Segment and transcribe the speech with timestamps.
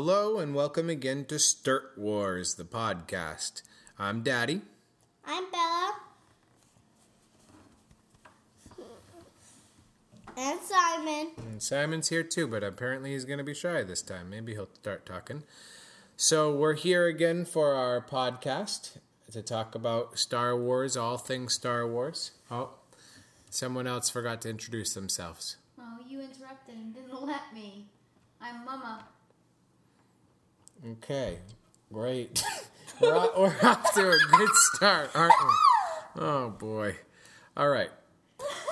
[0.00, 3.62] Hello and welcome again to Sturt Wars, the podcast.
[3.98, 4.60] I'm Daddy.
[5.26, 5.96] I'm Bella.
[10.36, 11.32] And Simon.
[11.50, 14.30] And Simon's here too, but apparently he's going to be shy this time.
[14.30, 15.42] Maybe he'll start talking.
[16.16, 18.98] So we're here again for our podcast
[19.32, 22.30] to talk about Star Wars, all things Star Wars.
[22.52, 22.70] Oh,
[23.50, 25.56] someone else forgot to introduce themselves.
[25.76, 27.86] Oh, you interrupted and didn't let me.
[28.40, 29.04] I'm Mama.
[30.92, 31.38] Okay,
[31.92, 32.42] great.
[33.00, 36.22] we're, off, to a good start, aren't we?
[36.22, 36.96] Oh boy.
[37.56, 37.90] All right.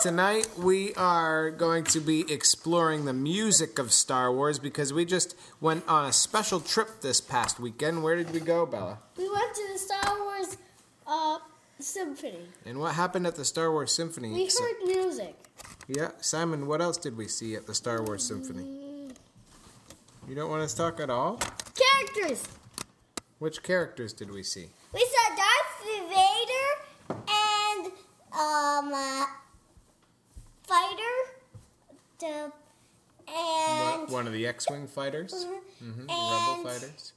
[0.00, 5.37] Tonight we are going to be exploring the music of Star Wars because we just
[5.61, 8.03] went on a special trip this past weekend.
[8.03, 8.98] Where did we go, Bella?
[9.19, 10.56] We went to the Star Wars
[11.06, 11.39] uh,
[11.81, 12.47] Symphony.
[12.64, 14.33] And what happened at the Star Wars Symphony?
[14.33, 15.37] We heard music.
[15.87, 19.11] yeah, Simon, what else did we see at the Star Wars Symphony?
[20.28, 21.39] You don't want to talk at all?
[22.17, 22.48] Characters.
[23.39, 24.67] Which characters did we see?
[24.92, 27.86] We saw Darth Vader and
[28.33, 29.27] um uh,
[30.67, 31.12] fighter.
[32.19, 32.53] The
[33.28, 35.47] and One of the X-wing fighters,
[35.83, 36.09] mm-hmm.
[36.09, 37.12] and rebel fighters.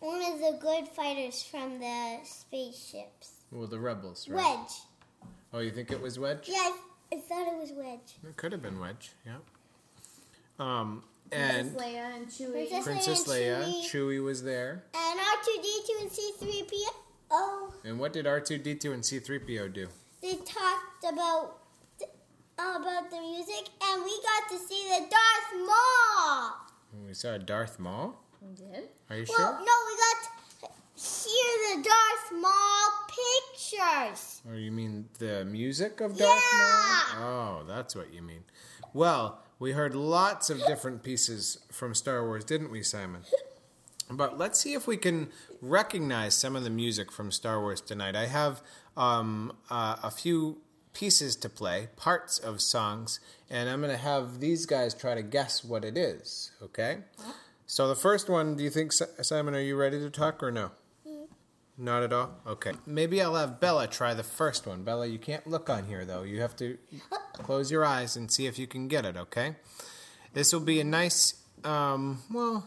[0.00, 3.44] one of the good fighters from the spaceships.
[3.50, 4.58] Well, the rebels, right?
[4.58, 5.30] Wedge.
[5.52, 6.48] Oh, you think it was Wedge?
[6.48, 8.16] Yeah, I, I thought it was Wedge.
[8.22, 9.36] It could have been Wedge, yeah.
[10.58, 12.52] Um, and Princess Leia and Chewie.
[12.52, 14.84] Princess- Princess Leia Leia, and Chewie was there.
[14.94, 16.94] And R2D2 and C3PO.
[17.32, 19.88] Oh, And what did R2D2 and C3PO do?
[20.20, 21.56] they talked about
[22.58, 26.52] about the music, and we got to see the Darth Maul.
[27.06, 28.20] We saw Darth Maul.
[28.42, 28.88] You did?
[29.08, 29.52] Are you Well, sure?
[29.64, 30.18] no, we got
[30.60, 30.68] to
[31.00, 34.42] hear the Darth Maul pictures.
[34.50, 37.18] Oh, you mean the music of Darth Yeah.
[37.18, 37.60] Maul?
[37.62, 38.44] Oh, that's what you mean.
[38.92, 43.20] Well, we heard lots of different pieces from Star Wars, didn't we, Simon?
[44.10, 45.28] But let's see if we can
[45.60, 48.16] recognize some of the music from Star Wars tonight.
[48.16, 48.62] I have
[48.96, 50.62] um, uh, a few
[50.94, 55.22] pieces to play, parts of songs, and I'm going to have these guys try to
[55.22, 56.98] guess what it is, okay?
[57.66, 60.72] So the first one, do you think, Simon, are you ready to talk or no?
[61.80, 62.32] Not at all?
[62.46, 62.72] Okay.
[62.84, 64.82] Maybe I'll have Bella try the first one.
[64.84, 66.24] Bella, you can't look on here, though.
[66.24, 66.76] You have to
[67.32, 69.56] close your eyes and see if you can get it, okay?
[70.34, 72.66] This will be a nice, um, well,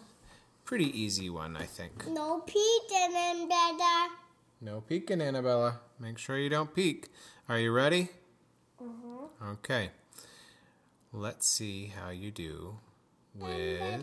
[0.65, 2.07] pretty easy one, I think.
[2.07, 4.13] No peeking better.
[4.61, 5.79] No peeking, Annabella.
[5.99, 7.09] Make sure you don't peek.
[7.47, 8.09] Are you ready?
[8.81, 9.29] Mhm.
[9.53, 9.91] Okay.
[11.11, 12.79] Let's see how you do
[13.35, 14.01] with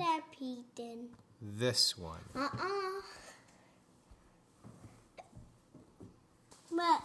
[1.43, 2.21] this one.
[2.37, 3.01] Uh-uh.
[6.81, 7.03] But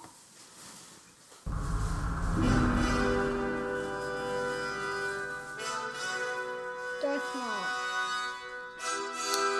[7.02, 7.66] Darth Maul.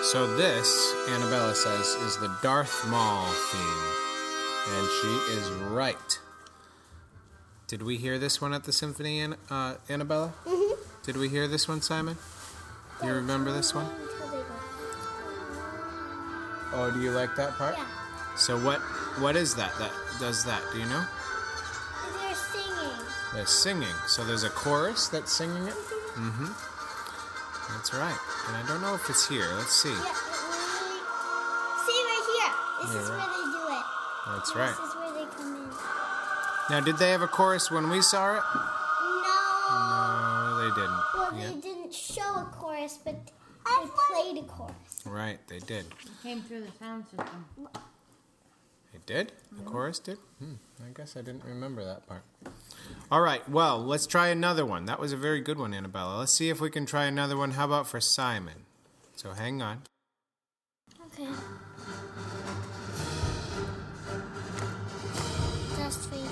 [0.04, 3.92] So this, Annabella says, is the Darth Maul theme.
[4.78, 6.18] And she is right.
[7.66, 10.32] Did we hear this one at the symphony, uh, Annabella?
[10.46, 10.80] Mm-hmm.
[11.02, 12.16] Did we hear this one, Simon?
[13.02, 13.84] Do you remember this one?
[13.84, 14.44] Until they go.
[16.72, 17.76] Oh, do you like that part?
[17.76, 17.84] Yeah.
[18.36, 18.80] So what
[19.18, 19.90] what is that that
[20.20, 20.60] does that?
[20.72, 21.04] Do you know?
[22.20, 23.06] They're singing.
[23.34, 23.94] They're singing.
[24.06, 25.74] So there's a chorus that's singing it?
[26.16, 26.46] Mm-hmm.
[27.74, 28.16] That's right.
[28.48, 29.46] And I don't know if it's here.
[29.56, 29.88] Let's see.
[29.90, 30.04] Yeah, we-
[31.84, 32.52] See right here.
[32.86, 33.18] This Yeah, is right.
[33.18, 33.84] where they do it.
[34.28, 34.76] That's This right.
[34.76, 35.70] This is where they come in.
[36.70, 38.42] Now, did they have a chorus when we saw it?
[38.54, 39.38] No.
[39.78, 41.00] No, they didn't.
[41.14, 41.48] Well, Yeah.
[41.48, 44.74] they didn't show a chorus, but they played a chorus.
[45.04, 45.86] Right, they did.
[46.22, 47.44] Came through the sound system.
[48.94, 49.32] It did?
[49.52, 50.18] The chorus did?
[50.38, 52.22] Hmm, I guess I didn't remember that part.
[53.10, 54.86] All right, well, let's try another one.
[54.86, 56.18] That was a very good one, Annabella.
[56.18, 57.52] Let's see if we can try another one.
[57.52, 58.64] How about for Simon?
[59.14, 59.82] So hang on.
[61.06, 61.28] Okay.
[66.10, 66.28] Vader.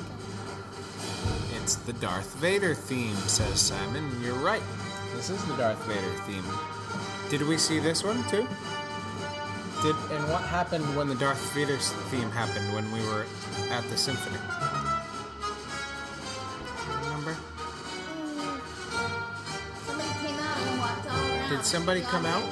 [1.63, 4.11] It's the Darth Vader theme, says Simon.
[4.23, 4.63] You're right.
[5.15, 6.45] This is the Darth Vader theme.
[7.31, 8.47] Did we see this one too?
[9.85, 13.27] Did and what happened when the Darth Vader theme happened when we were
[13.71, 14.39] at the symphony?
[17.03, 17.37] Remember?
[19.85, 21.51] Somebody came out and walked all around.
[21.51, 22.45] Did somebody come out?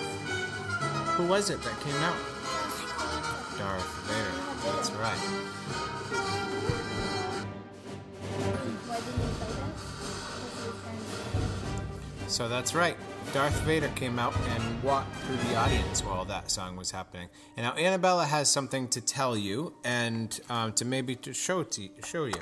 [1.16, 2.18] Who was it that came out?
[3.56, 4.34] Darth Vader.
[4.76, 5.18] That's right.
[12.28, 12.98] So that's right.
[13.32, 17.30] Darth Vader came out and walked through the audience while that song was happening.
[17.56, 21.88] And now Annabella has something to tell you and um, to maybe to show to
[22.04, 22.34] show you.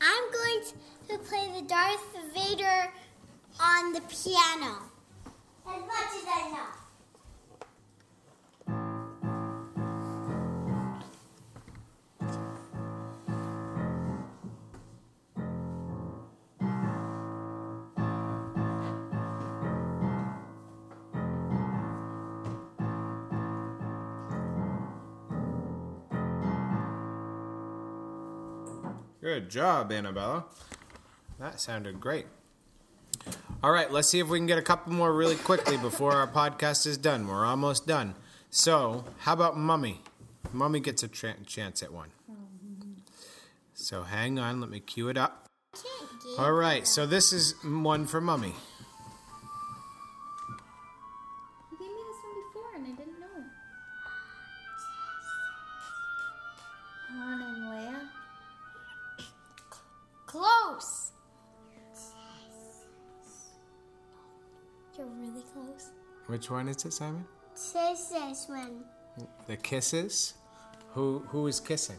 [0.00, 0.64] I'm going
[1.10, 2.90] to play the Darth Vader
[3.60, 4.78] on the piano.
[5.66, 6.81] As much as I know.
[29.22, 30.46] Good job, Annabella.
[31.38, 32.26] That sounded great.
[33.62, 36.26] All right, let's see if we can get a couple more really quickly before our
[36.26, 37.28] podcast is done.
[37.28, 38.16] We're almost done.
[38.50, 40.00] So, how about Mummy?
[40.52, 42.08] Mummy gets a tra- chance at one.
[43.74, 45.46] So, hang on, let me cue it up.
[46.36, 48.54] All right, so this is one for Mummy.
[64.96, 65.90] You're really close.
[66.26, 67.24] Which one is it, Simon?
[67.54, 68.84] This this one.
[69.46, 70.34] The kisses.
[70.94, 71.96] Who who is kissing?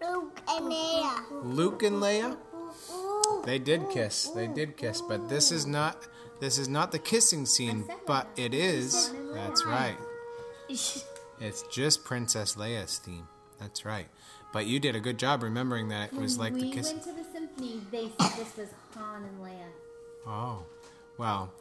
[0.00, 1.24] Luke and Leia.
[1.42, 2.36] Luke and Leia.
[3.44, 4.28] They did kiss.
[4.28, 6.06] They did kiss, but this is not
[6.40, 9.12] this is not the kissing scene, but it is.
[9.32, 9.96] That's right.
[10.68, 13.28] It's just Princess Leia's theme.
[13.58, 14.06] That's right.
[14.52, 17.02] But you did a good job remembering that it was like when the we went
[17.02, 19.66] to the symphony, they said this was Han and Leia.
[20.26, 20.64] Oh,
[21.18, 21.52] well.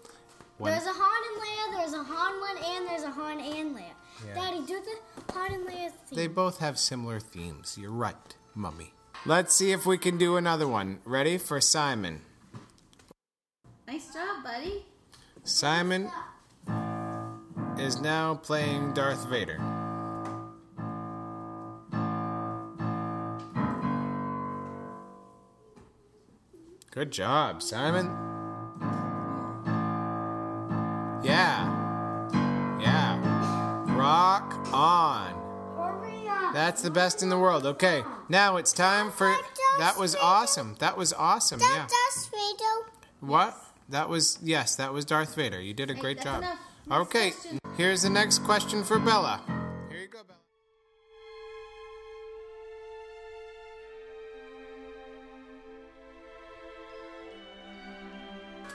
[0.58, 3.76] When, There's a Han and Leia, there's a Han one, and there's a Han and
[3.76, 3.84] Leia.
[4.28, 4.34] Yeah.
[4.36, 6.18] Daddy, do the Han and Leia thing.
[6.18, 7.78] they both have similar themes.
[7.80, 8.94] You're right, Mummy.
[9.26, 11.00] Let's see if we can do another one.
[11.06, 12.22] Ready for Simon?
[13.88, 14.86] Nice job, buddy.
[15.44, 16.10] Simon
[17.78, 19.60] is now playing Darth Vader.
[26.92, 28.33] Good job, Simon.
[31.24, 32.80] Yeah.
[32.80, 33.96] Yeah.
[33.98, 35.40] Rock on.
[36.54, 37.66] That's the best in the world.
[37.66, 39.34] Okay, now it's time for.
[39.80, 40.76] That was awesome.
[40.80, 41.60] That was awesome.
[41.60, 41.88] Yeah.
[41.90, 42.84] That's Rado.
[43.22, 43.58] What?
[43.90, 45.60] That was yes, that was Darth Vader.
[45.60, 46.44] You did a great job.
[46.92, 47.34] Okay,
[47.76, 49.42] here's the next question for Bella.
[49.90, 50.40] Here you go, Bella.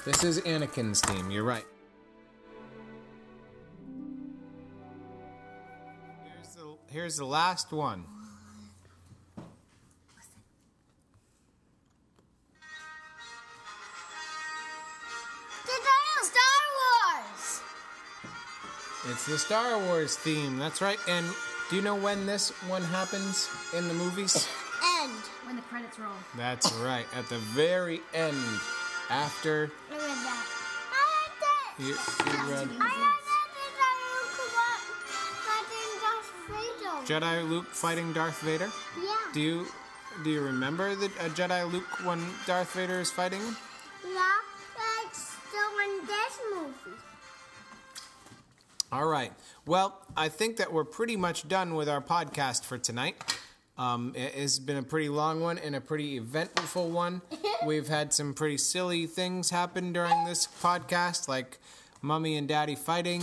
[0.05, 1.31] This is Anakin's theme.
[1.31, 1.65] You're right.
[6.99, 8.03] Here's the, last one.
[9.37, 9.43] The
[15.65, 17.63] title Star Wars.
[19.11, 20.59] It's the Star Wars theme.
[20.59, 20.99] That's right.
[21.09, 21.25] And
[21.71, 24.49] do you know when this one happens in the movies?
[25.01, 25.13] End.
[25.47, 26.11] When the credits roll.
[26.37, 27.07] That's right.
[27.15, 28.37] At the very end,
[29.09, 30.47] after I read that.
[30.91, 31.75] I read that.
[31.79, 31.95] you,
[32.27, 33.18] you read I read
[37.07, 38.71] Jedi Luke fighting Darth Vader.
[39.03, 39.17] Yeah.
[39.33, 39.67] Do you
[40.25, 43.57] do you remember the uh, Jedi Luke when Darth Vader is fighting him?
[44.05, 44.21] Yeah,
[44.77, 46.97] that's still in this movie.
[48.91, 49.33] All right.
[49.67, 53.17] Well, I think that we're pretty much done with our podcast for tonight.
[53.77, 57.23] Um, it has been a pretty long one and a pretty eventful one.
[57.67, 61.59] We've had some pretty silly things happen during this podcast, like
[62.03, 63.23] Mummy and Daddy fighting,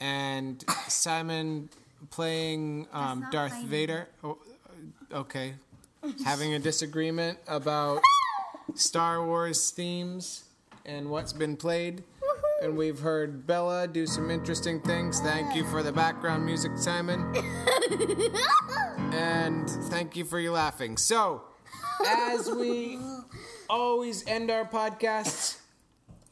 [0.00, 1.70] and Simon
[2.10, 3.68] playing um, Darth fighting.
[3.68, 4.08] Vader.
[4.22, 4.38] Oh,
[5.12, 5.54] okay,
[6.24, 8.00] having a disagreement about
[8.74, 10.44] Star Wars themes
[10.84, 12.04] and what's been played.
[12.62, 15.20] And we've heard Bella do some interesting things.
[15.20, 17.34] Thank you for the background music, Simon.
[19.14, 20.96] And thank you for your laughing.
[20.96, 21.42] So,
[22.04, 22.98] as we
[23.70, 25.58] always end our podcasts,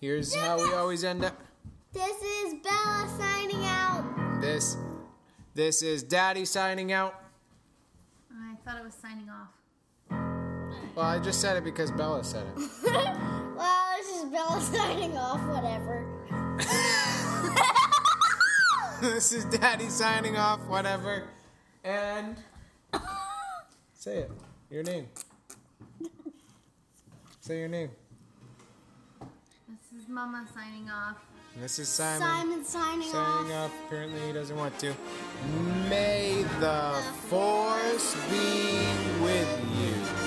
[0.00, 1.40] here's how we always end up.
[1.92, 3.06] This is Bella.
[3.06, 3.31] This
[5.54, 7.14] this is Daddy signing out.
[8.32, 9.48] I thought it was signing off.
[10.94, 12.56] Well, I just said it because Bella said it.
[13.56, 15.40] well, this is Bella signing off.
[15.48, 16.04] Whatever.
[19.00, 21.24] this is Daddy signing off, whatever.
[21.84, 22.36] And
[23.94, 24.30] say it.
[24.70, 25.08] Your name.
[27.40, 27.90] Say your name.
[29.20, 31.16] Let's is Mama signing off.
[31.60, 32.20] This is Simon.
[32.20, 33.70] Simon signing, signing off.
[33.70, 33.72] off.
[33.86, 34.94] Apparently he doesn't want to.
[35.88, 36.94] May the
[37.28, 38.86] force be
[39.22, 40.21] with you.